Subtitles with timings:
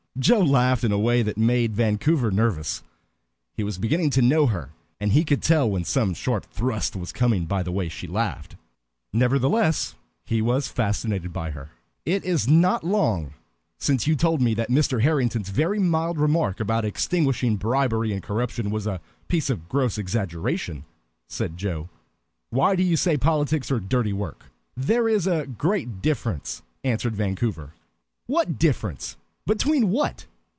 [0.19, 2.83] Joe laughed in a way that made Vancouver nervous.
[3.55, 7.13] He was beginning to know her, and he could tell when some sharp thrust was
[7.13, 8.57] coming by the way she laughed.
[9.13, 9.95] Nevertheless,
[10.25, 11.69] he was fascinated by her.
[12.05, 13.33] "It is not long
[13.79, 15.01] since you told me that Mr.
[15.01, 18.99] Harrington's very mild remark about extinguishing bribery and corruption was a
[19.29, 20.83] piece of gross exaggeration,"
[21.29, 21.89] said Joe.
[22.49, 24.43] "Why do you say politics are dirty work?"
[24.75, 27.73] "There is a great difference," answered Vancouver.
[28.27, 29.15] "What difference?
[29.47, 30.27] Between what?"